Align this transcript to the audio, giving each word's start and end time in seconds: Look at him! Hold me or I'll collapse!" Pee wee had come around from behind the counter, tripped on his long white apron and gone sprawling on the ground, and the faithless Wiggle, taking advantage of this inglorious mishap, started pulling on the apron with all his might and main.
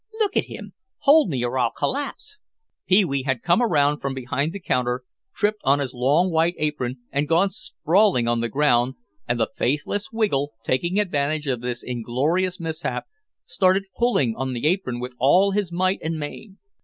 Look 0.17 0.35
at 0.35 0.45
him! 0.45 0.73
Hold 1.01 1.29
me 1.29 1.45
or 1.45 1.59
I'll 1.59 1.69
collapse!" 1.71 2.41
Pee 2.87 3.05
wee 3.05 3.21
had 3.21 3.43
come 3.43 3.61
around 3.61 3.99
from 3.99 4.15
behind 4.15 4.51
the 4.51 4.59
counter, 4.59 5.03
tripped 5.35 5.61
on 5.63 5.77
his 5.77 5.93
long 5.93 6.31
white 6.31 6.55
apron 6.57 6.97
and 7.11 7.27
gone 7.27 7.51
sprawling 7.51 8.27
on 8.27 8.41
the 8.41 8.49
ground, 8.49 8.95
and 9.27 9.39
the 9.39 9.51
faithless 9.55 10.11
Wiggle, 10.11 10.53
taking 10.63 10.99
advantage 10.99 11.45
of 11.45 11.61
this 11.61 11.83
inglorious 11.83 12.59
mishap, 12.59 13.05
started 13.45 13.85
pulling 13.95 14.33
on 14.35 14.53
the 14.53 14.65
apron 14.65 14.99
with 14.99 15.13
all 15.19 15.51
his 15.51 15.71
might 15.71 15.99
and 16.01 16.17
main. 16.17 16.57